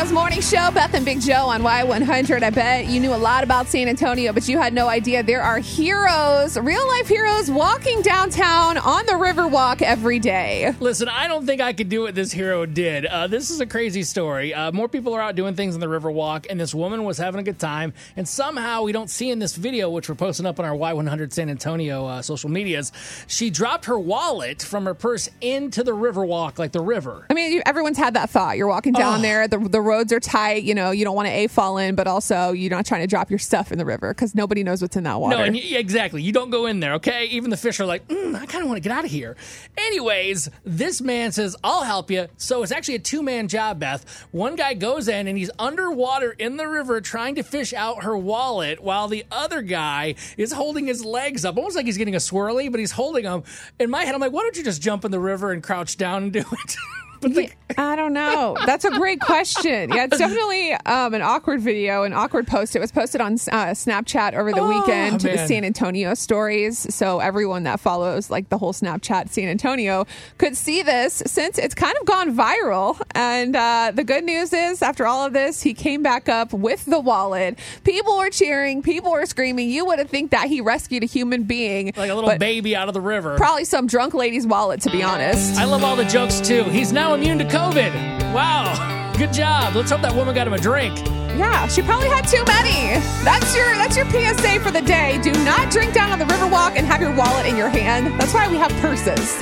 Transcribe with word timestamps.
Antonio's 0.00 0.14
morning 0.18 0.40
show. 0.40 0.70
Beth 0.72 0.94
and 0.94 1.04
Big 1.04 1.20
Joe 1.20 1.44
on 1.48 1.60
Y100. 1.60 2.42
I 2.42 2.48
bet 2.48 2.86
you 2.86 3.00
knew 3.00 3.12
a 3.12 3.16
lot 3.20 3.44
about 3.44 3.66
San 3.66 3.86
Antonio, 3.86 4.32
but 4.32 4.48
you 4.48 4.56
had 4.56 4.72
no 4.72 4.88
idea 4.88 5.22
there 5.22 5.42
are 5.42 5.58
heroes, 5.58 6.56
real 6.58 6.88
life 6.88 7.06
heroes, 7.06 7.50
walking 7.50 8.00
downtown 8.00 8.78
on 8.78 9.04
the 9.04 9.12
Riverwalk 9.12 9.82
every 9.82 10.18
day. 10.18 10.74
Listen, 10.80 11.10
I 11.10 11.28
don't 11.28 11.44
think 11.44 11.60
I 11.60 11.74
could 11.74 11.90
do 11.90 12.00
what 12.00 12.14
this 12.14 12.32
hero 12.32 12.64
did. 12.64 13.04
Uh, 13.04 13.26
this 13.26 13.50
is 13.50 13.60
a 13.60 13.66
crazy 13.66 14.02
story. 14.02 14.54
Uh, 14.54 14.72
more 14.72 14.88
people 14.88 15.12
are 15.12 15.20
out 15.20 15.36
doing 15.36 15.54
things 15.54 15.74
on 15.74 15.80
the 15.80 15.86
Riverwalk, 15.86 16.46
and 16.48 16.58
this 16.58 16.74
woman 16.74 17.04
was 17.04 17.18
having 17.18 17.38
a 17.38 17.42
good 17.44 17.58
time. 17.58 17.92
And 18.16 18.26
somehow 18.26 18.84
we 18.84 18.92
don't 18.92 19.10
see 19.10 19.28
in 19.28 19.38
this 19.38 19.54
video, 19.54 19.90
which 19.90 20.08
we're 20.08 20.14
posting 20.14 20.46
up 20.46 20.58
on 20.58 20.64
our 20.64 20.74
Y100 20.74 21.30
San 21.30 21.50
Antonio 21.50 22.06
uh, 22.06 22.22
social 22.22 22.48
medias, 22.48 22.90
she 23.26 23.50
dropped 23.50 23.84
her 23.84 23.98
wallet 23.98 24.62
from 24.62 24.86
her 24.86 24.94
purse 24.94 25.28
into 25.42 25.82
the 25.84 25.92
Riverwalk, 25.92 26.58
like 26.58 26.72
the 26.72 26.80
river. 26.80 27.26
I 27.28 27.34
mean, 27.34 27.52
you- 27.52 27.62
everyone's 27.66 27.98
had 27.98 28.14
that 28.14 28.30
thought. 28.30 28.56
You're 28.56 28.66
walking 28.66 28.94
down 28.94 29.18
Oh. 29.18 29.22
there, 29.22 29.46
the, 29.46 29.58
the 29.58 29.89
roads 29.90 30.12
are 30.12 30.20
tight. 30.20 30.62
You 30.62 30.74
know, 30.74 30.90
you 30.92 31.04
don't 31.04 31.16
want 31.16 31.28
to 31.28 31.32
A 31.32 31.46
fall 31.48 31.76
in, 31.78 31.94
but 31.94 32.06
also 32.06 32.52
you're 32.52 32.70
not 32.70 32.86
trying 32.86 33.02
to 33.02 33.06
drop 33.06 33.28
your 33.28 33.38
stuff 33.38 33.72
in 33.72 33.78
the 33.78 33.84
river 33.84 34.14
because 34.14 34.34
nobody 34.34 34.62
knows 34.62 34.80
what's 34.80 34.96
in 34.96 35.04
that 35.04 35.20
water. 35.20 35.36
No, 35.36 35.42
and 35.42 35.56
exactly. 35.56 36.22
You 36.22 36.32
don't 36.32 36.50
go 36.50 36.66
in 36.66 36.80
there, 36.80 36.94
okay? 36.94 37.26
Even 37.26 37.50
the 37.50 37.56
fish 37.56 37.80
are 37.80 37.86
like, 37.86 38.06
mm, 38.08 38.34
I 38.34 38.46
kind 38.46 38.62
of 38.62 38.68
want 38.68 38.76
to 38.76 38.88
get 38.88 38.96
out 38.96 39.04
of 39.04 39.10
here. 39.10 39.36
Anyways, 39.76 40.48
this 40.64 41.00
man 41.00 41.32
says, 41.32 41.56
I'll 41.62 41.82
help 41.82 42.10
you. 42.10 42.28
So 42.36 42.62
it's 42.62 42.72
actually 42.72 42.94
a 42.94 43.00
two 43.00 43.22
man 43.22 43.48
job, 43.48 43.80
Beth. 43.80 44.26
One 44.30 44.56
guy 44.56 44.74
goes 44.74 45.08
in 45.08 45.26
and 45.26 45.36
he's 45.36 45.50
underwater 45.58 46.30
in 46.32 46.56
the 46.56 46.68
river 46.68 47.00
trying 47.00 47.34
to 47.34 47.42
fish 47.42 47.72
out 47.72 48.04
her 48.04 48.16
wallet 48.16 48.80
while 48.80 49.08
the 49.08 49.24
other 49.30 49.62
guy 49.62 50.14
is 50.36 50.52
holding 50.52 50.86
his 50.86 51.04
legs 51.04 51.44
up, 51.44 51.56
almost 51.56 51.76
like 51.76 51.86
he's 51.86 51.98
getting 51.98 52.14
a 52.14 52.18
swirly, 52.18 52.70
but 52.70 52.80
he's 52.80 52.92
holding 52.92 53.24
them. 53.24 53.42
In 53.78 53.90
my 53.90 54.04
head, 54.04 54.14
I'm 54.14 54.20
like, 54.20 54.32
why 54.32 54.42
don't 54.42 54.56
you 54.56 54.64
just 54.64 54.80
jump 54.80 55.04
in 55.04 55.10
the 55.10 55.20
river 55.20 55.52
and 55.52 55.62
crouch 55.62 55.96
down 55.96 56.24
and 56.24 56.32
do 56.32 56.40
it? 56.40 56.76
but 57.20 57.34
the, 57.34 57.50
I 57.78 57.96
don't 57.96 58.12
know. 58.12 58.56
That's 58.66 58.84
a 58.84 58.90
great 58.90 59.20
question. 59.20 59.90
Yeah, 59.90 60.04
it's 60.04 60.18
definitely 60.18 60.72
um, 60.72 61.14
an 61.14 61.22
awkward 61.22 61.60
video, 61.60 62.02
an 62.04 62.12
awkward 62.12 62.46
post. 62.46 62.74
It 62.74 62.80
was 62.80 62.90
posted 62.92 63.20
on 63.20 63.34
uh, 63.34 63.72
Snapchat 63.74 64.34
over 64.34 64.52
the 64.52 64.60
Oh, 64.60 64.68
weekend 64.68 65.20
to 65.20 65.28
the. 65.28 65.46
San 65.46 65.64
Antonio 65.64 66.14
stories. 66.14 66.92
So 66.94 67.20
everyone 67.20 67.64
that 67.64 67.80
follows 67.80 68.30
like 68.30 68.48
the 68.48 68.58
whole 68.58 68.72
Snapchat 68.72 69.28
San 69.30 69.48
Antonio 69.48 70.06
could 70.38 70.56
see 70.56 70.82
this 70.82 71.22
since 71.26 71.58
it's 71.58 71.74
kind 71.74 71.94
of 72.00 72.06
gone 72.06 72.34
viral. 72.36 73.00
And 73.14 73.54
uh, 73.56 73.92
the 73.94 74.04
good 74.04 74.24
news 74.24 74.52
is, 74.52 74.82
after 74.82 75.06
all 75.06 75.24
of 75.26 75.32
this, 75.32 75.62
he 75.62 75.74
came 75.74 76.02
back 76.02 76.28
up 76.28 76.52
with 76.52 76.84
the 76.86 77.00
wallet. 77.00 77.58
People 77.84 78.18
were 78.18 78.30
cheering. 78.30 78.82
People 78.82 79.12
were 79.12 79.26
screaming. 79.26 79.70
You 79.70 79.84
would 79.86 79.98
have 79.98 80.10
think 80.10 80.30
that 80.32 80.48
he 80.48 80.60
rescued 80.60 81.02
a 81.02 81.06
human 81.06 81.44
being, 81.44 81.92
like 81.96 82.10
a 82.10 82.14
little 82.14 82.36
baby 82.38 82.74
out 82.74 82.88
of 82.88 82.94
the 82.94 83.00
river. 83.00 83.36
Probably 83.36 83.64
some 83.64 83.86
drunk 83.86 84.14
lady's 84.14 84.46
wallet, 84.46 84.80
to 84.82 84.90
be 84.90 85.02
honest. 85.02 85.56
I 85.58 85.64
love 85.64 85.84
all 85.84 85.96
the 85.96 86.04
jokes 86.04 86.40
too. 86.40 86.64
He's 86.64 86.92
now 87.10 87.14
immune 87.16 87.38
to 87.38 87.44
COVID. 87.44 87.92
Wow. 88.32 89.12
Good 89.18 89.32
job. 89.32 89.74
Let's 89.74 89.90
hope 89.90 90.00
that 90.02 90.14
woman 90.14 90.34
got 90.34 90.46
him 90.46 90.52
a 90.52 90.58
drink. 90.58 90.96
Yeah, 91.36 91.66
she 91.66 91.82
probably 91.82 92.08
had 92.08 92.22
too 92.22 92.44
many. 92.44 93.02
That's 93.24 93.54
your 93.54 93.66
that's 93.76 93.96
your 93.96 94.06
PSA 94.10 94.60
for 94.60 94.70
the 94.70 94.82
day. 94.82 95.18
Do 95.22 95.32
not 95.44 95.70
drink 95.72 95.94
down 95.94 96.12
on 96.12 96.18
the 96.18 96.24
Riverwalk 96.24 96.76
and 96.76 96.86
have 96.86 97.00
your 97.00 97.14
wallet 97.14 97.46
in 97.46 97.56
your 97.56 97.68
hand. 97.68 98.18
That's 98.20 98.34
why 98.34 98.48
we 98.48 98.56
have 98.56 98.70
purses. 98.80 99.40